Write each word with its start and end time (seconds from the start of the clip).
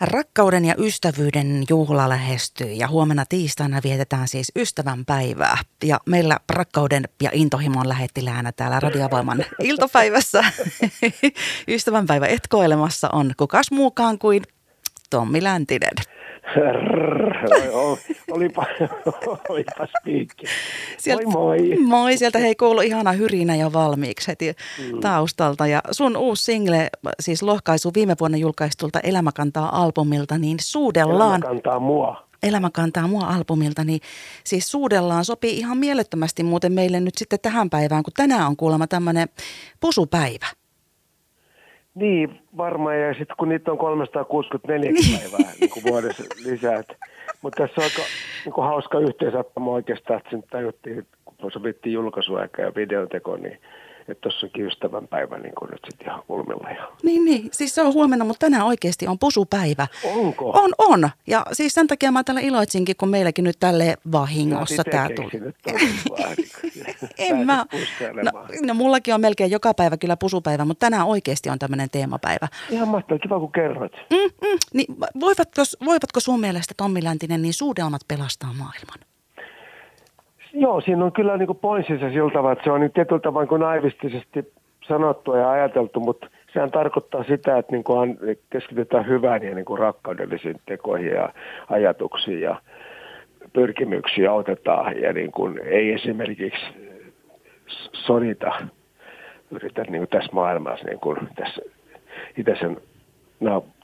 Rakkauden 0.00 0.64
ja 0.64 0.74
ystävyyden 0.78 1.64
juhla 1.68 2.08
lähestyy 2.08 2.72
ja 2.72 2.88
huomenna 2.88 3.24
tiistaina 3.28 3.80
vietetään 3.84 4.28
siis 4.28 4.52
ystävän 4.56 5.04
päivää. 5.04 5.58
Ja 5.84 6.00
meillä 6.06 6.38
rakkauden 6.48 7.04
ja 7.22 7.30
intohimon 7.32 7.88
lähettiläänä 7.88 8.52
täällä 8.52 8.80
Radiovoiman 8.80 9.44
iltapäivässä 9.58 10.44
ystävänpäivä 11.68 12.26
etkoilemassa 12.26 13.08
on 13.12 13.32
kukas 13.36 13.70
muukaan 13.70 14.18
kuin 14.18 14.42
Tommi 15.10 15.42
Läntinen. 15.42 16.19
Olipa, 18.30 18.66
olipa 19.48 19.86
spiikki. 20.00 20.46
Sieltä, 20.98 21.24
moi 21.24 21.50
moi. 21.58 21.76
Moi, 21.86 22.16
sieltä 22.16 22.38
hei 22.38 22.54
kuulu 22.54 22.80
ihana 22.80 23.12
hyrinä 23.12 23.56
jo 23.56 23.72
valmiiksi 23.72 24.28
heti 24.28 24.54
mm. 24.78 25.00
taustalta. 25.00 25.66
Ja 25.66 25.80
sun 25.90 26.16
uusi 26.16 26.42
single, 26.42 26.90
siis 27.20 27.42
lohkaisu 27.42 27.90
viime 27.94 28.16
vuonna 28.20 28.38
julkaistulta 28.38 29.00
Elämä 29.00 29.30
kantaa 29.34 29.82
albumilta, 29.82 30.38
niin 30.38 30.56
suudellaan. 30.60 31.40
Elämä 31.40 31.54
kantaa 31.54 31.78
mua. 31.78 32.30
Elämä 32.42 32.70
kantaa 32.72 33.08
mua 33.08 33.26
albumilta, 33.26 33.84
niin 33.84 34.00
siis 34.44 34.70
suudellaan 34.70 35.24
sopii 35.24 35.58
ihan 35.58 35.78
mielettömästi 35.78 36.42
muuten 36.42 36.72
meille 36.72 37.00
nyt 37.00 37.14
sitten 37.18 37.38
tähän 37.42 37.70
päivään, 37.70 38.02
kun 38.02 38.12
tänään 38.16 38.46
on 38.46 38.56
kuulemma 38.56 38.86
tämmöinen 38.86 39.28
pusupäivä. 39.80 40.46
Niin, 42.00 42.40
varmaan. 42.56 43.00
Ja 43.00 43.14
sitten 43.14 43.36
kun 43.38 43.48
niitä 43.48 43.72
on 43.72 43.78
364 43.78 44.90
niin. 44.90 45.18
päivää 45.20 45.52
niin 45.60 45.70
kuin 45.70 45.84
vuodessa 45.88 46.24
lisää. 46.44 46.82
Mutta 47.42 47.62
tässä 47.62 47.80
on 47.80 47.84
aika 47.84 48.02
niin 48.44 48.52
kuin 48.52 48.66
hauska 48.66 48.98
yhteensattama 48.98 49.70
oikeastaan, 49.70 50.18
että 50.18 50.30
sen 50.30 50.44
tajuttiin, 50.50 51.06
kun 51.24 51.52
sovittiin 51.52 51.92
julkaisuaika 51.92 52.62
ja 52.62 52.72
videoteko, 52.74 53.36
niin 53.36 53.58
että 54.10 54.20
tuossa 54.22 54.46
onkin 54.46 54.66
ystävänpäivä 54.66 55.38
niin 55.38 55.54
kuin 55.58 55.70
nyt 55.70 55.80
sitten 55.90 56.06
ihan 56.06 56.22
kulmilla. 56.26 56.70
Ja... 56.70 56.88
Niin, 57.02 57.24
niin, 57.24 57.48
siis 57.52 57.74
se 57.74 57.82
on 57.82 57.94
huomenna, 57.94 58.24
mutta 58.24 58.46
tänään 58.46 58.66
oikeasti 58.66 59.06
on 59.06 59.18
pusupäivä. 59.18 59.86
Onko? 60.16 60.50
On, 60.50 60.70
on. 60.78 61.10
Ja 61.26 61.46
siis 61.52 61.74
sen 61.74 61.86
takia 61.86 62.12
mä 62.12 62.24
täällä 62.24 62.40
iloitsinkin, 62.40 62.96
kun 62.96 63.08
meilläkin 63.08 63.44
nyt 63.44 63.56
tälle 63.60 63.96
vahingossa 64.12 64.84
tämä 64.84 65.08
tuli. 65.16 65.52
en 67.18 67.46
mä. 67.46 67.66
No, 68.22 68.30
no, 68.66 68.74
mullakin 68.74 69.14
on 69.14 69.20
melkein 69.20 69.50
joka 69.50 69.74
päivä 69.74 69.96
kyllä 69.96 70.16
pusupäivä, 70.16 70.64
mutta 70.64 70.86
tänään 70.86 71.06
oikeasti 71.06 71.50
on 71.50 71.58
tämmöinen 71.58 71.90
teemapäivä. 71.90 72.48
Ihan 72.70 72.88
mahtavaa, 72.88 73.18
kiva 73.18 73.40
kun 73.40 73.52
kerrot. 73.52 73.92
Mm, 73.92 74.48
mm, 74.48 74.58
niin 74.72 74.86
voivatko, 75.20 75.62
voivatko 75.84 76.20
sun 76.20 76.40
mielestä 76.40 76.74
Tommi 76.76 77.04
Läntinen 77.04 77.42
niin 77.42 77.54
suudelmat 77.54 78.00
pelastaa 78.08 78.52
maailman? 78.52 79.09
Joo, 80.52 80.80
siinä 80.80 81.04
on 81.04 81.12
kyllä 81.12 81.36
niin 81.36 81.56
pointsissa 81.60 82.10
siltä, 82.10 82.52
että 82.52 82.64
se 82.64 82.70
on 82.70 82.80
niin 82.80 82.92
tietyllä 82.92 83.20
tavalla 83.20 83.48
niin 83.50 83.60
naivistisesti 83.60 84.52
sanottu 84.88 85.34
ja 85.34 85.50
ajateltu, 85.50 86.00
mutta 86.00 86.26
sehän 86.52 86.70
tarkoittaa 86.70 87.24
sitä, 87.24 87.58
että 87.58 87.72
niin 87.72 87.84
kuin 87.84 88.18
keskitytään 88.50 89.06
hyvään 89.06 89.42
ja 89.42 89.54
niin 89.54 89.64
kuin 89.64 89.78
rakkaudellisiin 89.78 90.60
tekoihin 90.66 91.12
ja 91.12 91.32
ajatuksiin 91.70 92.40
ja 92.40 92.60
pyrkimyksiin 93.52 94.30
autetaan 94.30 95.00
ja 95.00 95.12
niin 95.12 95.32
kuin 95.32 95.60
ei 95.64 95.92
esimerkiksi 95.92 96.66
sodita 97.92 98.52
yritä 99.50 99.82
niin 99.82 100.00
kuin 100.00 100.08
tässä 100.08 100.32
maailmassa, 100.32 100.86
niin 100.86 101.00
kuin 101.00 101.18
tässä 101.36 101.62
itäisen 102.36 102.76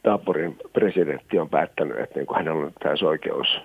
naapurin 0.05 0.57
presidentti 0.73 1.39
on 1.39 1.49
päättänyt, 1.49 1.99
että 1.99 2.19
niin 2.19 2.27
kuin 2.27 2.37
hänellä 2.37 2.65
on 2.65 2.73
täysi 2.83 3.05
oikeus 3.05 3.61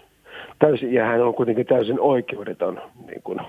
täysin, 0.60 0.94
ja 0.94 1.06
hän 1.06 1.22
on 1.22 1.34
kuitenkin 1.34 1.66
täysin 1.66 2.00
oikeudeton. 2.00 2.82
Niin 3.08 3.22
kuin, 3.24 3.40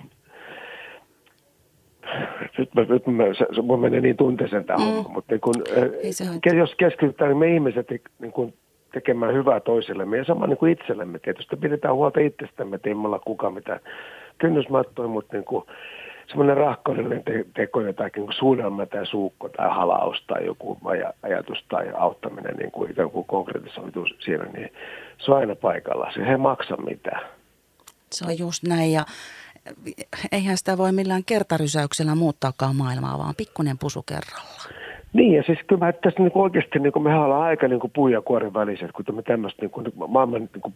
nyt, 2.58 2.74
mä, 2.74 2.82
nyt 2.82 3.06
mä, 3.06 3.24
se, 3.24 3.46
se 3.54 3.62
menee 3.80 4.00
niin 4.00 4.16
tunteeseen 4.16 4.64
tämä 4.64 4.78
mm. 4.78 4.84
homma, 4.84 5.10
mutta 5.12 5.32
niin 5.32 5.40
kun, 5.40 5.54
äh, 5.78 6.56
jos 6.56 6.74
keskitytään 6.74 7.28
niin 7.30 7.38
me 7.38 7.54
ihmiset 7.54 7.86
niin 8.18 8.32
kun, 8.32 8.52
tekemään 8.92 9.34
hyvää 9.34 9.60
toisillemme 9.60 10.16
ja 10.16 10.24
sama 10.24 10.46
niin 10.46 10.56
kuin 10.56 10.72
itsellemme 10.72 11.18
tietysti. 11.18 11.56
Pidetään 11.56 11.94
huolta 11.94 12.20
itsestämme, 12.20 12.76
että 12.76 12.88
ei 12.88 12.94
me 12.94 13.06
olla 13.06 13.18
kukaan 13.18 13.54
mitään 13.54 13.80
kynnysmattoja, 14.38 15.08
mutta 15.08 15.36
niin 15.36 15.44
kuin, 15.44 15.64
semmoinen 16.32 16.56
rahkaudellinen 16.56 17.24
te- 17.24 17.46
teko, 17.54 17.80
jotakin 17.80 18.22
niin 18.22 18.32
suunnelma 18.38 18.86
tai 18.86 19.06
suukko 19.06 19.48
tai 19.48 19.68
halaus 19.70 20.24
tai 20.26 20.46
joku 20.46 20.78
aj- 20.84 21.12
ajatus 21.22 21.64
tai 21.68 21.90
auttaminen 21.96 22.56
niin 22.56 22.70
kuin 22.70 22.90
ikään 22.90 23.10
kuin 23.10 23.24
konkretisoituu 23.24 24.06
siinä, 24.24 24.44
niin 24.44 24.72
se 25.18 25.30
on 25.32 25.38
aina 25.38 25.56
paikalla. 25.56 26.12
Se 26.14 26.20
ei 26.20 26.36
maksa 26.36 26.76
mitään. 26.76 27.22
Se 28.12 28.24
on 28.26 28.38
just 28.38 28.62
näin 28.62 28.92
ja 28.92 29.04
eihän 30.32 30.56
sitä 30.56 30.78
voi 30.78 30.92
millään 30.92 31.24
kertarysäyksellä 31.24 32.14
muuttaakaan 32.14 32.76
maailmaa, 32.76 33.18
vaan 33.18 33.34
pikkuinen 33.36 33.78
pusu 33.78 34.02
kerrallaan. 34.02 34.81
Niin, 35.12 35.32
ja 35.32 35.42
siis 35.42 35.58
kyllä 35.66 35.86
mä 35.86 35.92
tässä 35.92 36.22
niin 36.22 36.32
oikeasti 36.34 36.78
niin 36.78 36.92
kuin 36.92 37.02
me 37.02 37.18
ollaan 37.18 37.42
aika 37.42 37.68
niin 37.68 37.80
kuin 37.80 37.90
puun 37.94 38.12
ja 38.12 38.20
kuoren 38.20 38.54
väliset, 38.54 38.92
kun 38.92 39.04
me 39.12 39.22
tämmöistä 39.22 39.62
niin 39.62 39.70
kuin, 39.70 39.86
maailman 40.08 40.40
niin 40.40 40.62
kuin, 40.62 40.74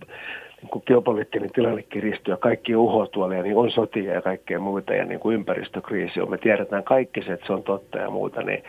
niin 0.63 0.71
kuin 0.71 0.83
geopoliittinen 0.87 1.53
tilanne 1.53 1.83
kiristyy 1.83 2.35
ja 2.35 2.37
kaikki 2.37 2.77
uhoa 2.77 3.07
tuolla 3.07 3.35
ja 3.35 3.43
niin 3.43 3.57
on 3.57 3.71
sotia 3.71 4.15
ja 4.15 4.23
kaikkea 4.23 4.61
muuta 4.61 4.95
ja 4.95 5.05
niin 5.05 5.21
kuin 5.21 5.35
ympäristökriisi 5.35 6.21
on. 6.21 6.31
Me 6.31 6.39
tiedetään 6.39 6.85
kaikki 6.85 7.23
se, 7.23 7.33
että 7.33 7.47
se 7.47 7.53
on 7.53 7.63
totta 7.63 7.99
ja 7.99 8.11
muuta, 8.11 8.43
niin 8.43 8.63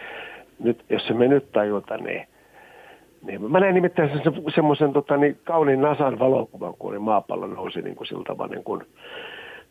nyt, 0.59 0.83
jos 0.89 1.07
se 1.07 1.13
me 1.13 1.27
nyt 1.27 1.51
tajuta, 1.51 1.97
niin, 1.97 2.27
niin 3.22 3.51
mä 3.51 3.59
näin 3.59 3.75
nimittäin 3.75 4.09
se, 4.09 4.31
semmoisen 4.56 4.94
tota, 4.94 5.17
niin 5.17 5.38
kauniin 5.44 5.81
Nasan 5.81 6.19
valokuvan, 6.19 6.73
kun 6.79 6.89
oli 6.89 7.00
maapallo 7.00 7.47
nousi 7.47 7.81
niin 7.81 7.95
kuin 7.95 8.07
siltä 8.07 8.33
niin 8.50 8.63
kuin, 8.63 8.83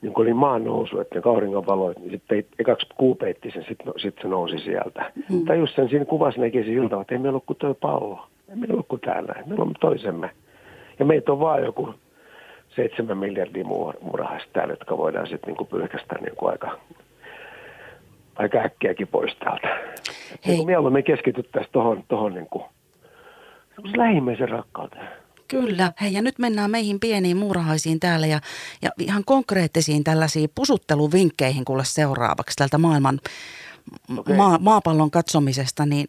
niin 0.02 0.12
kun 0.12 0.24
oli 0.24 0.34
maan 0.34 0.64
nousu, 0.64 1.00
että 1.00 1.14
ne 1.14 1.20
kauringon 1.20 1.66
valoit, 1.66 1.98
niin 1.98 2.10
sitten 2.10 2.44
ekaksi 2.58 2.86
kuu 2.96 3.14
peitti 3.14 3.50
sen, 3.50 3.64
sitten 3.68 3.92
sit 3.96 4.14
se 4.22 4.28
nousi 4.28 4.58
sieltä. 4.58 5.12
Mm. 5.30 5.44
Tai 5.44 5.58
just 5.58 5.76
sen 5.76 5.88
siinä 5.88 6.04
kuvassa 6.04 6.40
näki 6.40 6.64
se 6.64 6.70
että 7.00 7.14
ei 7.14 7.18
meillä 7.18 7.36
ole 7.36 7.42
kuin 7.46 7.56
tuo 7.56 7.74
pallo. 7.74 8.26
Ei 8.48 8.56
meillä 8.56 8.74
ole 8.74 8.84
kuin 8.88 9.00
täällä, 9.00 9.34
meillä 9.46 9.62
on 9.62 9.74
toisemme. 9.80 10.30
Ja 10.98 11.04
meitä 11.04 11.32
on 11.32 11.40
vaan 11.40 11.64
joku 11.64 11.94
seitsemän 12.68 13.18
miljardia 13.18 13.64
murhaista 14.00 14.50
täällä, 14.52 14.72
jotka 14.72 14.98
voidaan 14.98 15.26
sitten 15.26 15.54
niin 15.54 15.66
pyyhkästä 15.66 16.14
niin 16.20 16.36
kuin 16.36 16.52
aika, 16.52 16.78
aika 18.36 18.58
äkkiäkin 18.58 19.08
pois 19.08 19.36
täältä. 19.36 19.68
Hei. 20.46 20.56
Niin 20.56 20.66
mieluummin 20.66 21.04
keskityttäisiin 21.04 21.72
tuohon, 21.72 22.04
tohon, 22.08 22.34
niin 22.34 22.46
kuin, 22.50 22.64
lähimmäisen 23.96 24.48
rakkauteen. 24.48 25.08
Kyllä. 25.48 25.92
Hei, 26.00 26.12
ja 26.12 26.22
nyt 26.22 26.38
mennään 26.38 26.70
meihin 26.70 27.00
pieniin 27.00 27.36
muurahaisiin 27.36 28.00
täällä 28.00 28.26
ja, 28.26 28.40
ja 28.82 28.90
ihan 28.98 29.22
konkreettisiin 29.24 30.04
tällaisiin 30.04 30.50
pusutteluvinkkeihin 30.54 31.64
kuule 31.64 31.84
seuraavaksi 31.84 32.56
tältä 32.56 32.78
maailman 32.78 33.20
okay. 34.18 34.36
maa, 34.36 34.58
maapallon 34.58 35.10
katsomisesta, 35.10 35.86
niin 35.86 36.08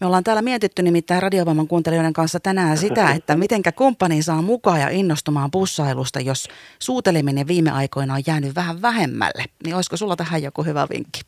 me 0.00 0.06
ollaan 0.06 0.24
täällä 0.24 0.42
mietitty 0.42 0.82
nimittäin 0.82 1.22
radiovoiman 1.22 1.68
kuuntelijoiden 1.68 2.12
kanssa 2.12 2.40
tänään 2.40 2.76
sitä, 2.76 3.10
että 3.16 3.36
mitenkä 3.36 3.72
kumppani 3.72 4.22
saa 4.22 4.42
mukaan 4.42 4.80
ja 4.80 4.88
innostumaan 4.88 5.50
pussailusta, 5.50 6.20
jos 6.20 6.48
suuteleminen 6.78 7.46
viime 7.46 7.70
aikoina 7.70 8.14
on 8.14 8.22
jäänyt 8.26 8.54
vähän 8.54 8.82
vähemmälle. 8.82 9.44
Niin 9.64 9.74
olisiko 9.74 9.96
sulla 9.96 10.16
tähän 10.16 10.42
joku 10.42 10.62
hyvä 10.62 10.86
vinkki? 10.90 11.20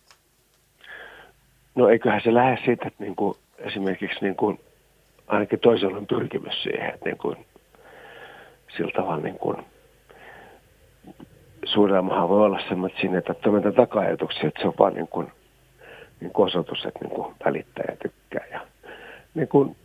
No 1.75 1.89
eiköhän 1.89 2.21
se 2.25 2.35
lähde 2.35 2.59
siitä, 2.65 2.89
että 2.89 3.05
niin 3.05 3.17
kuin 3.17 3.39
esimerkiksi 3.59 4.19
niin 4.21 4.37
kuin 4.37 4.61
ainakin 5.33 5.61
toisella 5.61 5.97
on 5.97 6.07
pyrkimys 6.07 6.63
siihen, 6.63 6.95
että 6.95 7.05
niin 7.05 7.19
kuin, 7.19 7.37
sillä 8.77 8.93
tavalla 8.97 9.23
niin 9.23 9.39
kuin, 9.39 9.57
suuremmahan 11.65 12.29
voi 12.29 12.45
olla 12.45 12.61
semmoinen, 12.69 12.91
että 12.91 13.01
siinä 13.01 13.17
ei 13.17 13.23
tarvitse 13.23 13.73
taka-ajatuksia, 13.73 14.49
että 14.49 14.61
se 14.63 14.69
on 14.69 14.75
vaan 14.79 14.95
niin 14.95 15.09
kuin, 15.09 15.33
niin 16.21 16.33
kuin 16.33 16.47
osoitus, 16.47 16.85
että 16.85 16.99
niin 17.03 17.15
kuin 17.15 17.35
välittää 17.45 17.85
ja 17.89 17.97
tykkää. 17.97 18.47
Ja, 18.53 18.61
niin 19.35 19.49
kuin, 19.49 19.77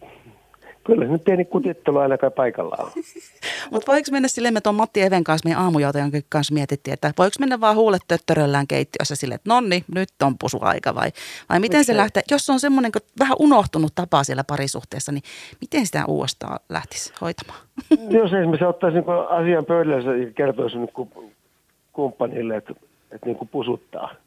Kyllä 0.88 1.06
se 1.06 1.12
nyt 1.12 1.24
pieni 1.24 1.46
kutittelu 1.46 1.98
ainakaan 1.98 2.32
paikallaan 2.32 2.92
Mutta 3.72 3.92
voiko 3.92 4.08
mennä 4.12 4.28
silleen, 4.28 4.54
me 4.54 4.62
tuon 4.62 4.76
Matti 4.76 5.02
Even 5.02 5.24
kanssa, 5.24 5.48
meidän 5.50 5.64
aamujoutajan 5.64 6.12
kanssa 6.30 6.54
mietittiin, 6.54 6.94
että 6.94 7.14
voiko 7.18 7.34
mennä 7.40 7.62
vaan 7.62 7.76
huulet 7.76 8.02
töttöröllään 8.08 8.68
keittiössä 8.68 9.16
silleen, 9.16 9.36
että 9.36 9.50
nonni, 9.50 9.84
nyt 9.96 10.10
on 10.24 10.38
pusuaika 10.38 10.96
vai, 10.96 11.12
vai 11.50 11.60
miten 11.60 11.86
se 11.86 11.98
lähtee, 11.98 12.24
jos 12.32 12.46
se 12.46 12.52
on 12.52 12.60
semmoinen 12.60 12.92
vähän 13.20 13.38
unohtunut 13.40 13.92
tapa 13.96 14.24
siellä 14.24 14.44
parisuhteessa, 14.44 15.12
niin 15.12 15.24
miten 15.62 15.86
sitä 15.86 16.06
uudestaan 16.06 16.60
lähtisi 16.70 17.14
hoitamaan? 17.22 17.60
Jos 18.20 18.34
esimerkiksi 18.34 18.66
ottaisi 18.66 18.98
niin 18.98 19.06
asian 19.30 19.66
pöydälle 19.66 20.18
ja 20.18 20.32
kertoisi 20.32 20.78
niin 20.78 21.10
kumppanille, 21.94 22.56
että, 22.56 22.74
että 23.12 23.26
niin 23.26 23.38
kuin 23.38 23.50
pusuttaa– 23.50 24.10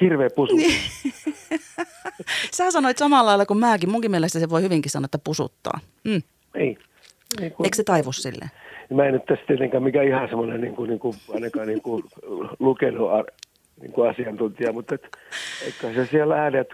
hirveä 0.00 0.28
pusu. 0.36 0.56
Niin. 0.56 0.80
Sä 2.56 2.70
sanoit 2.70 2.98
samalla 2.98 3.26
lailla 3.26 3.46
kuin 3.46 3.58
mäkin. 3.58 3.90
Munkin 3.90 4.10
mielestä 4.10 4.38
se 4.38 4.50
voi 4.50 4.62
hyvinkin 4.62 4.90
sanoa, 4.90 5.04
että 5.04 5.18
pusuttaa. 5.24 5.80
Mm. 6.04 6.22
Ei. 6.54 6.78
Niin 7.40 7.52
kuin, 7.52 7.66
Eikö 7.66 7.76
se 7.76 7.84
taivu 7.84 8.12
sille? 8.12 8.50
Mä 8.90 9.04
en 9.04 9.12
nyt 9.12 9.24
tässä 9.26 9.44
tietenkään 9.46 9.82
mikä 9.82 10.02
ihan 10.02 10.28
semmoinen 10.28 10.60
niin 10.60 10.76
kuin, 10.76 10.88
niin 10.88 10.98
kuin, 11.00 11.14
ainakaan 11.34 11.66
niin 11.66 11.82
kuin, 11.82 12.04
lukenut 12.58 13.10
niin 13.80 13.92
kuin 13.92 14.10
asiantuntija, 14.10 14.72
mutta 14.72 14.94
et, 14.94 15.08
eikä 15.64 15.94
se 15.94 16.06
siellä 16.06 16.42
äänet, 16.42 16.68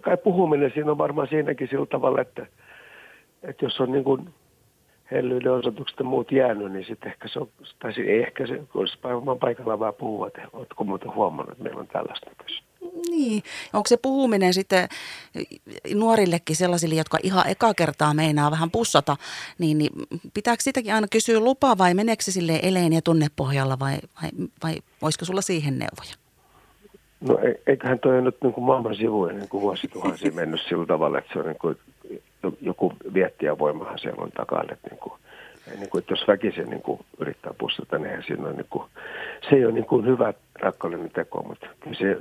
kai 0.00 0.16
puhuminen 0.16 0.70
siinä 0.74 0.90
on 0.90 0.98
varmaan 0.98 1.28
siinäkin 1.28 1.68
sillä 1.68 1.86
tavalla, 1.86 2.20
että, 2.20 2.46
että 3.42 3.64
jos 3.64 3.80
on 3.80 3.92
niin 3.92 4.04
kuin 4.04 4.28
hellyyden 5.14 5.52
osoitukset 5.52 5.98
ja 5.98 6.04
muut 6.04 6.32
jäänyt, 6.32 6.72
niin 6.72 6.84
sitten 6.84 7.12
ehkä 7.12 7.28
se 7.28 7.38
on, 7.38 7.48
tai 7.78 7.92
ei 7.98 8.22
ehkä 8.22 8.46
se, 8.46 8.62
olisi 8.74 8.98
varmaan 9.04 9.38
paikallaan 9.38 9.78
vaan 9.78 9.94
puhua, 9.94 10.26
että 10.26 10.42
oletko 10.52 10.84
muuten 10.84 11.14
huomannut, 11.14 11.52
että 11.52 11.64
meillä 11.64 11.80
on 11.80 11.86
tällaista 11.86 12.30
tässä. 12.38 12.62
Niin, 13.10 13.42
onko 13.72 13.86
se 13.88 13.96
puhuminen 13.96 14.54
sitten 14.54 14.88
nuorillekin 15.94 16.56
sellaisille, 16.56 16.94
jotka 16.94 17.18
ihan 17.22 17.48
eka 17.48 17.74
kertaa 17.74 18.14
meinaa 18.14 18.50
vähän 18.50 18.70
pussata, 18.70 19.16
niin, 19.58 19.78
niin 19.78 19.92
pitääkö 20.34 20.62
sitäkin 20.62 20.94
aina 20.94 21.06
kysyä 21.10 21.40
lupaa 21.40 21.78
vai 21.78 21.94
meneekö 21.94 22.22
se 22.22 22.32
sille 22.32 22.60
eleen 22.62 22.92
ja 22.92 23.02
tunnepohjalla 23.02 23.78
vai, 23.78 23.96
vai, 24.22 24.30
vai 24.62 24.74
voisiko 25.02 25.24
sulla 25.24 25.42
siihen 25.42 25.78
neuvoja? 25.78 26.14
No 27.20 27.38
eiköhän 27.66 27.98
toi 27.98 28.22
nyt 28.22 28.36
niin 28.42 28.52
kuin 28.52 28.64
maailman 28.64 28.96
sivuja 28.96 29.32
niin 29.32 29.48
kuin 29.48 29.60
vuosituhansia 29.60 30.32
mennyt 30.32 30.60
sillä 30.68 30.86
tavalla, 30.86 31.18
että 31.18 31.32
se 31.32 31.38
on 31.38 31.46
niin 31.46 31.58
kuin, 31.58 31.76
joku 32.60 32.92
viettiä 33.14 33.58
voimahan 33.58 33.98
siellä 33.98 34.22
on 34.22 34.30
takana. 34.32 34.72
Että 34.72 34.88
niin 34.90 35.00
kuin, 35.00 35.12
niin 35.78 35.90
kuin, 35.90 35.98
että 35.98 36.12
jos 36.12 36.28
väkisin 36.28 36.70
niin 36.70 36.82
kuin 36.82 37.00
yrittää 37.18 37.52
pussata, 37.58 37.98
niin 37.98 38.22
siinä 38.26 38.48
on, 38.48 38.56
niin 38.56 38.66
kuin, 38.70 38.84
se 39.48 39.56
ei 39.56 39.64
ole 39.64 39.74
niin 39.74 39.86
kuin 39.86 40.06
hyvä 40.06 40.34
rakkauden 40.60 41.10
teko, 41.10 41.42
mutta 41.42 41.66
se, 41.92 42.18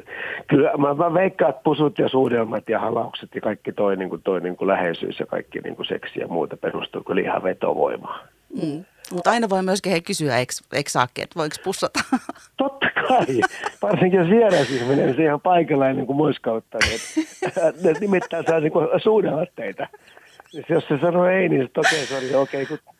kyllä 0.47 0.71
mä, 0.77 0.93
mä 0.93 1.13
veikkaan, 1.13 1.49
että 1.49 1.63
pusut 1.63 1.99
ja 1.99 2.09
suudelmat 2.09 2.69
ja 2.69 2.79
halaukset 2.79 3.35
ja 3.35 3.41
kaikki 3.41 3.71
toi, 3.71 3.95
niin 3.95 4.09
kuin, 4.09 4.21
toi 4.21 4.41
niin 4.41 4.55
kuin 4.55 4.67
läheisyys 4.67 5.19
ja 5.19 5.25
kaikki 5.25 5.59
niin 5.59 5.75
kuin 5.75 5.85
seksi 5.85 6.19
ja 6.19 6.27
muuta 6.27 6.57
perustuu 6.57 7.03
kyllä 7.03 7.21
ihan 7.21 7.43
vetovoimaan. 7.43 8.27
Mm. 8.63 8.85
Mutta 9.13 9.31
aina 9.31 9.49
voi 9.49 9.63
myöskin 9.63 9.91
hei 9.91 10.01
kysyä, 10.01 10.37
eikö, 10.37 10.53
saakin, 10.87 11.23
että 11.23 11.39
voiko 11.39 11.55
pussata? 11.63 11.99
Totta 12.57 12.87
kai. 13.07 13.41
Varsinkin 13.81 14.19
jos 14.19 14.29
vieras 14.29 14.69
ihminen, 14.69 15.05
niin 15.05 15.15
se 15.15 15.23
ihan 15.23 15.41
paikallaan 15.41 15.95
niin 15.95 16.07
kuin 16.07 16.17
muiskauttaa. 16.17 16.79
Ne 17.83 17.93
nimittäin 17.99 18.45
saa 18.49 18.59
niin 18.59 18.73
suudella 19.03 19.45
teitä. 19.55 19.87
Jos 20.69 20.83
se 20.87 20.97
sanoo 21.01 21.25
ei, 21.25 21.49
niin 21.49 21.69
se 21.73 21.79
okei, 21.79 22.03
okay, 22.03 22.35
okei, 22.35 22.63
okay, 22.63 22.65
kun 22.65 22.92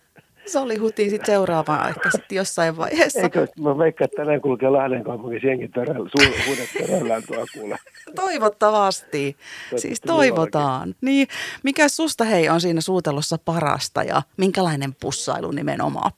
se 0.46 0.60
oli 0.60 0.78
huti 0.78 1.10
sitten 1.10 1.26
seuraavaan 1.26 1.90
ehkä 1.90 2.10
sitten 2.12 2.36
jossain 2.36 2.78
vaiheessa. 2.78 3.20
Eikö, 3.20 3.48
mä 3.60 3.78
veikkaan, 3.78 4.06
että 4.06 4.24
tänään 4.24 4.42
kulkee 4.42 4.70
Lahden 4.70 5.04
kaupungin 5.04 5.42
jengi 5.44 5.68
töröllä, 5.68 6.10
huudet 6.48 6.88
töröllään 6.88 7.24
tuolla 7.28 7.46
kuule. 7.54 7.78
Toivottavasti. 8.16 9.38
siis 9.76 10.02
toivotaan. 10.02 10.96
Niin, 11.02 11.28
mikä 11.64 11.90
susta 11.90 12.24
hei 12.24 12.50
on 12.50 12.62
siinä 12.62 12.82
suutelussa 12.82 13.38
parasta 13.46 14.04
ja 14.04 14.22
minkälainen 14.38 14.96
pussailu 15.02 15.52
nimenomaan? 15.52 16.12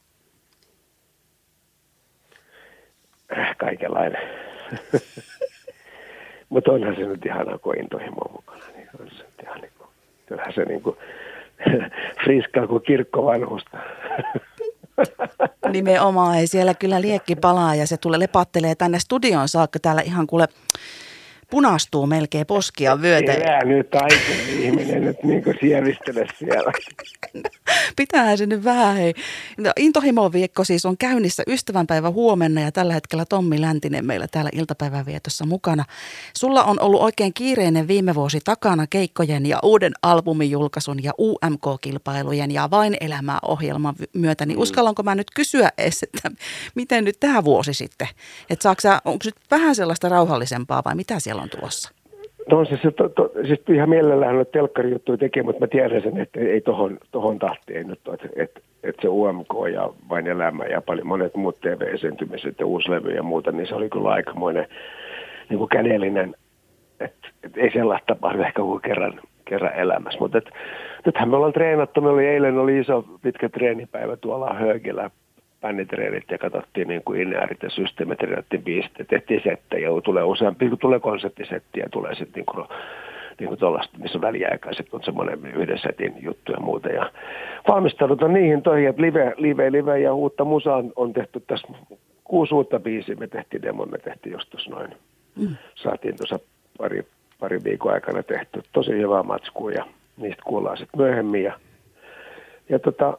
Äh, 3.37 3.57
kaikenlainen. 3.57 4.21
Mutta 6.49 6.71
onhan 6.71 6.95
se 6.95 7.01
nyt 7.01 7.25
ihanaa, 7.25 7.57
kun 7.57 7.79
intohimo 7.79 8.21
mukana. 8.31 8.63
Niin 8.75 8.89
on 8.99 9.09
se 9.17 9.25
ihan 9.43 9.61
niin 9.61 9.71
kuin, 9.77 9.89
kyllähän 10.25 10.53
se 10.53 10.65
niin 10.65 10.81
kuin, 10.81 10.97
friskaa 12.23 12.67
kuin 12.67 12.83
kirkkovanhusta. 12.83 13.77
Nimenomaan, 15.71 16.37
ei 16.37 16.47
siellä 16.47 16.73
kyllä 16.73 17.01
liekki 17.01 17.35
palaa 17.35 17.75
ja 17.75 17.87
se 17.87 17.97
tulee 17.97 18.19
lepattelee 18.19 18.75
tänne 18.75 18.99
studioon 18.99 19.47
saakka 19.47 19.79
täällä 19.79 20.01
ihan 20.01 20.27
kuule 20.27 20.47
punastuu 21.49 22.07
melkein 22.07 22.45
poskia 22.45 23.01
vyötä. 23.01 23.33
Elää 23.33 23.63
nyt 23.63 23.95
aikuinen 23.95 24.63
ihminen 24.63 25.05
nyt 25.05 25.23
niin 25.23 25.43
kuin 25.43 25.57
sievistele 25.59 26.27
siellä. 26.39 26.71
Pitäähän 27.95 28.37
se 28.37 28.45
nyt 28.45 28.63
vähän 28.63 28.95
hei. 28.95 29.13
No, 29.57 29.71
Intohimon 29.79 30.33
viikko 30.33 30.63
siis 30.63 30.85
on 30.85 30.97
käynnissä 30.97 31.43
ystävänpäivä 31.47 32.09
huomenna 32.09 32.61
ja 32.61 32.71
tällä 32.71 32.93
hetkellä 32.93 33.25
Tommi 33.25 33.61
Läntinen 33.61 34.05
meillä 34.05 34.27
täällä 34.27 34.49
iltapäivän 34.53 35.05
vietossa 35.05 35.45
mukana. 35.45 35.85
Sulla 36.37 36.63
on 36.63 36.79
ollut 36.79 37.01
oikein 37.01 37.33
kiireinen 37.33 37.87
viime 37.87 38.15
vuosi 38.15 38.39
takana 38.43 38.87
keikkojen 38.87 39.45
ja 39.45 39.59
uuden 39.63 39.93
albumin 40.01 40.51
julkaisun 40.51 41.03
ja 41.03 41.11
UMK-kilpailujen 41.19 42.51
ja 42.51 42.71
Vain 42.71 42.97
elämää 42.99 43.39
ohjelman 43.41 43.95
myötä. 44.13 44.45
Niin 44.45 44.57
mm. 44.57 44.61
uskallanko 44.61 45.03
mä 45.03 45.15
nyt 45.15 45.27
kysyä 45.35 45.69
edes, 45.77 46.03
että 46.03 46.31
miten 46.75 47.03
nyt 47.03 47.19
tämä 47.19 47.43
vuosi 47.43 47.73
sitten? 47.73 48.07
Että 48.49 48.69
onko 49.05 49.19
nyt 49.25 49.35
vähän 49.51 49.75
sellaista 49.75 50.09
rauhallisempaa 50.09 50.81
vai 50.85 50.95
mitä 50.95 51.19
siellä 51.19 51.34
on 51.41 51.49
tulossa? 51.49 51.95
No 52.51 52.65
siis, 52.65 52.81
to, 52.81 53.09
to, 53.09 53.31
siis 53.47 53.59
ihan 53.69 53.89
mielellään 53.89 54.35
noita 54.35 54.51
telkkarijuttuja 54.51 55.17
tekee, 55.17 55.43
mutta 55.43 55.59
mä 55.59 55.67
tiedän 55.67 56.01
sen, 56.01 56.17
että 56.17 56.39
ei 56.39 56.61
tohon, 56.61 56.97
tohon 57.11 57.39
tahtiin 57.39 57.87
nyt, 57.87 57.99
että 58.13 58.29
et, 58.35 58.63
et 58.83 58.95
se 59.01 59.07
UMK 59.07 59.53
ja 59.73 59.89
Vain 60.09 60.27
elämä 60.27 60.65
ja 60.65 60.81
paljon 60.81 61.07
monet 61.07 61.35
muut 61.35 61.61
TV-esiintymiset 61.61 62.59
ja 62.59 62.65
uusi 62.65 62.91
levy 62.91 63.11
ja 63.11 63.23
muuta, 63.23 63.51
niin 63.51 63.67
se 63.67 63.75
oli 63.75 63.89
kyllä 63.89 64.09
aikamoinen 64.09 64.67
niin 65.49 65.57
kuin 65.57 65.69
kädellinen, 65.69 66.35
että 66.99 67.27
et 67.43 67.57
ei 67.57 67.71
sellaista 67.71 68.15
tapahdu 68.15 68.41
ehkä 68.41 68.61
kuin 68.61 68.81
kerran, 68.81 69.21
kerran 69.45 69.75
elämässä. 69.75 70.19
Mutta 70.19 70.41
nythän 71.05 71.29
me 71.29 71.35
ollaan 71.35 71.53
treenattu, 71.53 72.01
me 72.01 72.09
oli 72.09 72.25
eilen 72.25 72.57
oli 72.57 72.79
iso 72.79 73.05
pitkä 73.21 73.49
treenipäivä 73.49 74.17
tuolla 74.17 74.53
Höökillä 74.53 75.09
bänditreenit 75.65 76.23
ja 76.31 76.37
katsottiin 76.37 76.87
niin 76.87 77.01
kuin 77.05 77.21
inäärit 77.21 77.63
ja 77.63 77.69
systeemit, 77.69 78.17
treenattiin 78.17 78.63
biisit, 78.63 78.91
tehtiin 79.09 79.41
settejä, 79.43 79.89
tulee 80.03 80.23
useampi, 80.23 80.69
kun 80.69 80.77
tulee 80.77 80.99
konseptisetti 80.99 81.79
ja 81.79 81.89
tulee 81.91 82.15
sitten 82.15 82.33
niin 82.35 82.45
kuin, 82.45 82.67
niin 83.39 83.47
kuin 83.47 83.59
tuollaista, 83.59 83.97
missä 83.97 84.17
on 84.17 84.21
väliaikaiset, 84.21 84.93
on 84.93 85.03
semmoinen 85.03 85.45
yhden 85.45 85.79
setin 85.79 86.13
juttu 86.19 86.51
ja 86.51 86.59
muuta. 86.59 86.89
Ja 86.89 87.11
valmistaudutaan 87.67 88.33
niihin 88.33 88.61
toihin, 88.61 88.89
että 88.89 89.01
live, 89.01 89.33
live, 89.37 89.71
live 89.71 89.99
ja 89.99 90.13
uutta 90.13 90.45
musaa 90.45 90.83
on, 90.95 91.13
tehty 91.13 91.39
tässä 91.47 91.67
kuusi 92.23 92.53
uutta 92.53 92.79
biisiä, 92.79 93.15
me 93.15 93.27
tehtiin 93.27 93.61
demo, 93.61 93.85
me 93.85 93.97
tehtiin 93.97 94.33
joskus 94.33 94.69
noin. 94.69 94.89
Mm. 95.35 95.55
Saatiin 95.75 96.17
tuossa 96.17 96.39
pari, 96.77 97.05
pari 97.39 97.63
viikon 97.63 97.93
aikana 97.93 98.23
tehty 98.23 98.61
tosi 98.71 98.91
hyvää 98.91 99.23
matskua 99.23 99.71
ja 99.71 99.85
niistä 100.17 100.43
kuullaan 100.45 100.77
sitten 100.77 101.01
myöhemmin. 101.01 101.43
Ja, 101.43 101.59
ja 102.69 102.79
tota, 102.79 103.17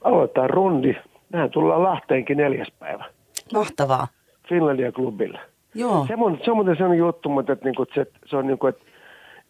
aloitetaan 0.00 0.50
rundi 0.50 0.96
Mehän 1.32 1.50
tullaan 1.50 1.82
Lahteenkin 1.82 2.36
neljäs 2.36 2.72
päivä. 2.78 3.04
Mahtavaa. 3.52 4.08
Finlandia 4.48 4.92
klubilla. 4.92 5.38
Joo. 5.74 6.06
Se 6.08 6.14
on, 6.18 6.38
se 6.44 6.50
on 6.50 6.56
muuten 6.56 6.76
sellainen 6.76 6.98
juttu, 6.98 7.28
mutta 7.28 7.52
että, 7.52 7.64
niinku, 7.64 7.82
että 7.82 7.94
se, 7.94 8.06
se 8.26 8.36
on 8.36 8.46
niin 8.46 8.58
kuin, 8.58 8.68
että, 8.68 8.84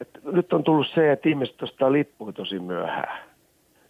että 0.01 0.21
nyt 0.25 0.53
on 0.53 0.65
tullut 0.65 0.87
se, 0.95 1.13
että 1.13 1.29
ihmiset 1.29 1.63
ostaa 1.63 1.93
lippuja 1.93 2.33
tosi 2.33 2.59
myöhään. 2.59 3.19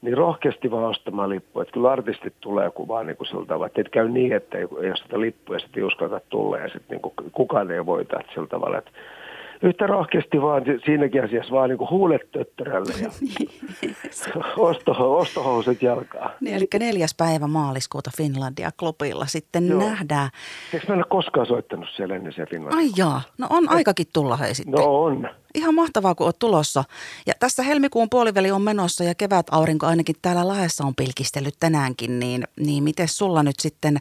Niin 0.02 0.16
rohkeasti 0.16 0.70
vaan 0.70 0.84
ostamaan 0.84 1.28
lippuja. 1.28 1.62
Että 1.62 1.72
kyllä 1.72 1.90
artistit 1.90 2.34
tulee 2.40 2.70
kuvaa 2.70 3.02
niin 3.04 3.16
kuin 3.16 3.26
sillä 3.26 3.46
tavalla. 3.46 3.66
Että 3.66 3.80
et 3.80 3.88
käy 3.88 4.08
niin, 4.08 4.32
että 4.32 4.58
ei, 4.58 4.66
ei 4.82 4.90
osteta 4.90 5.20
lippuja 5.20 5.56
ja 5.56 5.60
sitten 5.60 5.80
ei 5.80 5.86
uskalleta 5.86 6.26
tulla 6.28 6.58
ja 6.58 6.68
sitten 6.68 6.88
niin 6.90 7.00
kuin, 7.00 7.14
kukaan 7.32 7.70
ei 7.70 7.86
voita. 7.86 8.20
Että 8.20 8.32
sillä 8.34 8.46
tavalla, 8.46 8.78
että 8.78 8.90
yhtä 9.62 9.86
rohkeasti 9.86 10.42
vaan 10.42 10.62
siinäkin 10.84 11.24
asiassa 11.24 11.54
vaan 11.54 11.68
niin 11.70 11.90
huulet 11.90 12.30
töttörälle 12.30 12.92
ja 13.02 13.10
osto, 14.56 15.16
ostohousut 15.18 15.82
jalkaa. 15.82 16.30
Niin, 16.40 16.56
eli 16.56 16.66
neljäs 16.78 17.14
päivä 17.14 17.46
maaliskuuta 17.46 18.10
Finlandia 18.16 18.70
klubilla 18.76 19.26
sitten 19.26 19.68
Joo. 19.68 19.80
nähdään. 19.80 20.30
Eikö 20.74 20.86
mä 20.88 20.94
en 20.94 20.98
ole 20.98 21.06
koskaan 21.08 21.46
soittanut 21.46 21.88
siellä 21.96 22.16
ennen 22.16 22.32
siellä 22.32 22.50
Finlandia? 22.50 22.78
Ai 22.78 22.90
jaa, 22.96 23.22
no 23.38 23.46
on 23.50 23.64
Et, 23.64 23.70
aikakin 23.70 24.06
tulla 24.12 24.36
hei 24.36 24.54
sitten. 24.54 24.74
No 24.74 25.02
on. 25.02 25.28
Ihan 25.54 25.74
mahtavaa, 25.74 26.14
kun 26.14 26.26
oot 26.26 26.38
tulossa. 26.38 26.84
Ja 27.26 27.32
tässä 27.40 27.62
helmikuun 27.62 28.10
puoliväli 28.10 28.50
on 28.50 28.62
menossa 28.62 29.04
ja 29.04 29.14
kevät 29.14 29.46
aurinko 29.50 29.86
ainakin 29.86 30.16
täällä 30.22 30.48
Lahdessa 30.48 30.84
on 30.84 30.94
pilkistellyt 30.94 31.54
tänäänkin, 31.60 32.18
niin, 32.18 32.44
niin 32.60 32.84
miten 32.84 33.08
sulla 33.08 33.42
nyt 33.42 33.60
sitten 33.60 33.96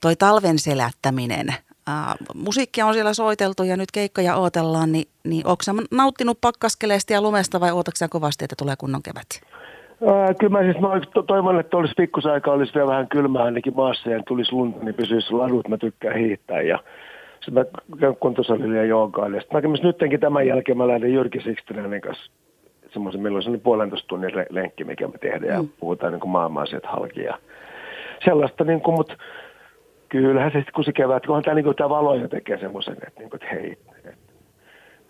toi 0.00 0.16
talven 0.16 0.58
selättäminen 0.58 1.54
Ää, 1.86 2.14
musiikkia 2.34 2.86
on 2.86 2.94
siellä 2.94 3.14
soiteltu 3.14 3.62
ja 3.62 3.76
nyt 3.76 3.90
keikkoja 3.92 4.36
ootellaan, 4.36 4.92
niin, 4.92 5.08
niin 5.24 5.46
onko 5.46 5.62
nauttinut 5.90 6.38
pakkaskeleesta 6.40 7.12
ja 7.12 7.22
lumesta 7.22 7.60
vai 7.60 7.72
ootatko 7.72 8.06
kovasti, 8.10 8.44
että 8.44 8.56
tulee 8.58 8.74
kunnon 8.78 9.02
kevät? 9.02 9.28
Ää, 10.14 10.34
kyllä 10.34 10.58
mä 10.58 10.62
siis 10.62 10.80
mä 10.80 11.22
toivon, 11.26 11.60
että 11.60 11.76
olisi 11.76 11.94
pikkusaika, 11.96 12.52
olisi 12.52 12.74
vielä 12.74 12.86
vähän 12.86 13.08
kylmää 13.08 13.42
ainakin 13.42 13.76
maassa 13.76 14.10
ja 14.10 14.22
tulisi 14.28 14.52
lunta, 14.52 14.84
niin 14.84 14.94
pysyisi 14.94 15.32
ladut, 15.32 15.68
mä 15.68 15.78
tykkään 15.78 16.16
hiihtää 16.16 16.62
ja 16.62 16.78
sitten 17.44 17.54
mä 17.54 17.64
käyn 18.00 18.16
kuntosalille 18.16 18.76
ja 18.76 18.84
joogaan. 18.84 19.34
Ja 19.34 19.40
sitten 19.40 19.70
mä 19.70 19.76
nyttenkin 19.82 20.20
tämän 20.20 20.46
jälkeen 20.46 20.78
mä 20.78 20.88
lähden 20.88 21.12
Jyrki 21.12 21.40
Sikstinen 21.40 22.00
kanssa 22.00 22.32
semmoisen, 22.92 23.20
meillä 23.20 23.36
on 23.36 23.42
semmoinen 23.42 23.64
puolentoista 23.64 24.08
tunnin 24.08 24.30
lenkki, 24.50 24.84
mikä 24.84 25.08
me 25.08 25.18
tehdään 25.18 25.60
mm. 25.60 25.68
ja 25.68 25.74
puhutaan 25.80 26.12
niin 26.12 26.30
maailman-asiat 26.30 26.86
halki 26.86 27.22
ja 27.22 27.38
sellaista, 28.24 28.64
niin 28.64 28.80
kuin, 28.80 28.94
mutta 28.94 29.14
kyllähän 30.12 30.50
se 30.52 30.58
sitten 30.58 30.74
kun 30.74 30.84
se 30.84 30.92
kevät, 30.92 31.26
kunhan 31.26 31.42
tämä, 31.42 31.54
niin 31.54 31.76
tämä 31.76 31.88
valo 31.88 32.14
jo 32.14 32.28
tekee 32.28 32.58
semmoisen, 32.58 32.96
että, 33.06 33.20
niin 33.20 33.30
kuin, 33.30 33.42
että 33.42 33.54
hei, 33.54 33.72
että, 33.72 34.10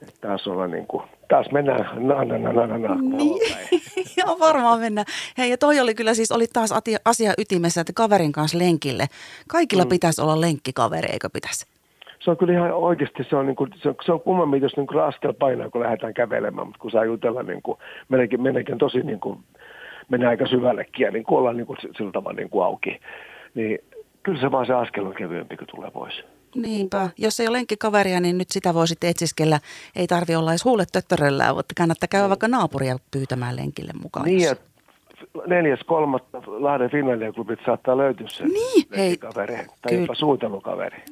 että 0.02 0.20
taas 0.20 0.46
olla 0.46 0.66
niin 0.66 0.86
kuin, 0.86 1.02
taas 1.28 1.50
mennään 1.52 2.08
na 2.08 2.24
na 2.24 2.38
na 2.38 2.52
na 2.52 2.66
na, 2.66 2.78
na 2.78 2.94
niin. 2.94 3.40
Joo, 4.18 4.38
varmaan 4.38 4.80
mennään. 4.80 5.06
Hei, 5.38 5.50
ja 5.50 5.58
toi 5.58 5.80
oli 5.80 5.94
kyllä 5.94 6.14
siis, 6.14 6.32
oli 6.32 6.46
taas 6.52 6.72
asia, 6.72 6.98
asia 7.04 7.32
ytimessä, 7.38 7.80
että 7.80 7.92
kaverin 7.96 8.32
kanssa 8.32 8.58
lenkille. 8.58 9.06
Kaikilla 9.48 9.84
mm. 9.84 9.88
pitäisi 9.88 10.22
olla 10.22 10.40
lenkkikaveri, 10.40 11.08
eikö 11.12 11.28
pitäisi? 11.32 11.66
Se 12.24 12.30
on 12.30 12.36
kyllä 12.36 12.52
ihan 12.52 12.72
oikeasti, 12.72 13.24
se 13.24 13.36
on, 13.36 13.46
niin 13.46 13.56
kuin, 13.56 13.70
se 13.82 13.88
on, 13.88 13.94
se 14.04 14.12
on 14.12 14.20
kummemmin, 14.20 14.62
jos 14.62 14.76
niin 14.76 14.86
kuin 14.86 15.02
askel 15.02 15.32
painaa, 15.32 15.70
kun 15.70 15.80
lähdetään 15.80 16.14
kävelemään, 16.14 16.66
mutta 16.66 16.80
kun 16.80 16.90
saa 16.90 17.04
jutella, 17.04 17.42
niin 17.42 17.62
kuin, 17.62 17.78
meneekin, 18.08 18.42
meneekin 18.42 18.78
tosi 18.78 19.00
niin 19.02 19.20
kuin, 19.20 19.38
mennään 20.08 20.30
aika 20.30 20.46
syvällekin 20.46 21.04
ja 21.04 21.10
niin 21.10 21.24
kuin 21.24 21.38
ollaan 21.38 21.56
niin 21.56 21.66
kuin, 21.66 21.78
sillä 21.96 22.12
tavalla 22.12 22.36
niin 22.36 22.50
kuin 22.50 22.64
auki. 22.64 23.00
Niin 23.54 23.78
kyllä 24.22 24.40
se 24.40 24.50
vaan 24.50 24.66
se 24.66 24.72
askel 24.72 25.06
on 25.06 25.14
kevyempi, 25.14 25.56
kun 25.56 25.66
tulee 25.66 25.90
pois. 25.90 26.24
Niinpä. 26.54 27.08
Jos 27.18 27.40
ei 27.40 27.48
ole 27.48 27.56
lenkkikaveria, 27.56 28.20
niin 28.20 28.38
nyt 28.38 28.50
sitä 28.50 28.74
voi 28.74 28.88
sitten 28.88 29.10
etsiskellä. 29.10 29.58
Ei 29.96 30.06
tarvi 30.06 30.34
olla 30.34 30.52
edes 30.52 30.64
huulet 30.64 30.88
töttöröllä, 30.92 31.54
mutta 31.54 31.74
kannattaa 31.76 32.08
käydä 32.08 32.28
vaikka 32.28 32.48
naapuria 32.48 32.96
pyytämään 33.10 33.56
lenkille 33.56 33.92
mukaan. 34.02 34.26
Niin, 34.26 34.42
jos... 34.42 34.58
neljäs, 35.46 35.80
kolmatta 35.86 36.42
Lahden 36.46 36.90
Finlandia 36.90 37.32
klubit 37.32 37.58
saattaa 37.66 37.96
löytyä 37.96 38.28
se 38.28 38.44
niin, 38.44 38.86
hei, 38.96 39.16
kaveri 39.16 39.54
tai 39.54 39.66
kyllä. 39.88 40.02
jopa 40.02 40.14
suutelukaveri. 40.14 41.02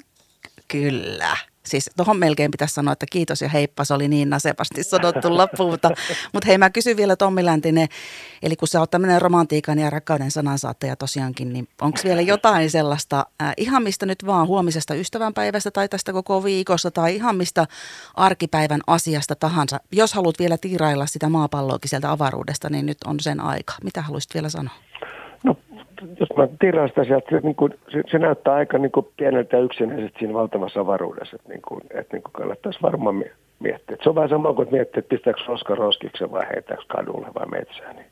Kyllä. 0.70 1.36
Siis 1.66 1.90
tuohon 1.96 2.18
melkein 2.18 2.50
pitäisi 2.50 2.74
sanoa, 2.74 2.92
että 2.92 3.06
kiitos 3.10 3.42
ja 3.42 3.48
heippa, 3.48 3.84
se 3.84 3.94
oli 3.94 4.08
niin 4.08 4.30
nasepasti 4.30 4.82
sanottu 4.82 5.36
loppuun. 5.36 5.70
Mutta, 5.74 5.90
mutta 6.32 6.46
hei, 6.46 6.58
mä 6.58 6.70
kysyn 6.70 6.96
vielä 6.96 7.16
Tommi 7.16 7.44
Läntinen, 7.44 7.88
eli 8.42 8.56
kun 8.56 8.68
sä 8.68 8.80
oot 8.80 8.90
tämmöinen 8.90 9.22
romantiikan 9.22 9.78
ja 9.78 9.90
rakkauden 9.90 10.30
sanansaattaja 10.30 10.96
tosiaankin, 10.96 11.52
niin 11.52 11.68
onko 11.80 11.98
vielä 12.04 12.20
jotain 12.20 12.70
sellaista, 12.70 13.26
äh, 13.42 13.52
ihan 13.56 13.82
mistä 13.82 14.06
nyt 14.06 14.26
vaan 14.26 14.46
huomisesta 14.46 14.94
ystävänpäivästä 14.94 15.70
tai 15.70 15.88
tästä 15.88 16.12
koko 16.12 16.44
viikosta 16.44 16.90
tai 16.90 17.14
ihan 17.14 17.36
mistä 17.36 17.66
arkipäivän 18.14 18.80
asiasta 18.86 19.34
tahansa, 19.34 19.80
jos 19.92 20.14
haluat 20.14 20.38
vielä 20.38 20.58
tiirailla 20.58 21.06
sitä 21.06 21.28
maapalloakin 21.28 21.88
sieltä 21.88 22.10
avaruudesta, 22.10 22.70
niin 22.70 22.86
nyt 22.86 22.98
on 23.04 23.20
sen 23.20 23.40
aika. 23.40 23.74
Mitä 23.84 24.02
haluaisit 24.02 24.34
vielä 24.34 24.48
sanoa? 24.48 24.74
Jos 26.20 26.28
mä 26.36 26.48
tiraan 26.60 26.88
sitä 26.88 27.04
sieltä, 27.04 27.26
se, 27.30 27.40
niin 27.42 27.54
kuin, 27.54 27.74
se, 27.92 28.02
se, 28.10 28.18
näyttää 28.18 28.54
aika 28.54 28.78
niin 28.78 28.92
kuin 28.92 29.06
pieneltä 29.16 29.56
ja 29.56 29.62
yksinäiset 29.62 30.12
siinä 30.18 30.34
valtavassa 30.34 30.80
avaruudessa, 30.80 31.36
että, 31.36 31.48
niin 31.48 31.62
kuin, 31.62 31.80
että 31.94 32.16
niin 32.16 32.22
kuin 32.22 32.32
kannattaisi 32.32 32.82
varmaan 32.82 33.24
miettiä. 33.58 33.94
Että 33.94 34.02
se 34.02 34.08
on 34.08 34.14
vähän 34.14 34.28
sama 34.28 34.54
kuin 34.54 34.68
miettiä, 34.70 34.98
että 34.98 35.08
pistääkö 35.08 35.40
roska 35.46 35.74
roskiksen 35.74 36.30
vai 36.30 36.46
heitäkö 36.54 36.82
kadulle 36.88 37.28
vai 37.34 37.46
metsään. 37.46 37.96
Niin 37.96 38.06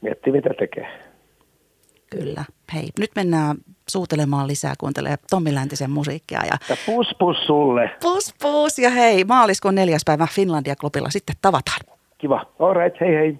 miettii, 0.00 0.32
mitä 0.32 0.50
tekee. 0.58 0.88
Kyllä. 2.10 2.44
Hei, 2.74 2.88
nyt 2.98 3.10
mennään 3.16 3.56
suutelemaan 3.88 4.46
lisää, 4.46 4.74
kuuntelee 4.80 5.16
Tommi 5.30 5.54
Läntisen 5.54 5.90
musiikkia. 5.90 6.40
Ja, 6.44 6.56
ja 6.68 6.76
pus 6.86 7.14
pus 7.18 7.36
sulle. 7.46 7.90
Pus 8.02 8.34
pus 8.42 8.78
ja 8.78 8.90
hei, 8.90 9.24
maaliskuun 9.24 9.74
neljäs 9.74 10.02
päivä 10.06 10.26
Finlandia-klubilla 10.32 11.10
sitten 11.10 11.36
tavataan. 11.42 11.80
Kiva. 12.18 12.46
All 12.58 12.74
right, 12.74 13.00
hei 13.00 13.14
hei. 13.14 13.38